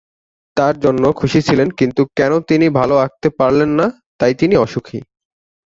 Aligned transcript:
তার 0.57 0.75
জন্য 0.79 1.03
খুশি 1.11 1.39
ছিলেন 1.41 1.69
কিন্তু 1.79 2.01
কেন 2.17 2.31
তিনি 2.49 2.67
ভাল 2.69 2.89
আঁকতে 2.97 3.27
পারলেন 3.39 3.71
না 3.79 3.85
তাই 4.19 4.33
তিনি 4.33 4.55
অসুখী। 4.57 4.99